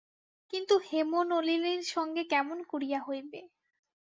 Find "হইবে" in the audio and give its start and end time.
3.07-3.41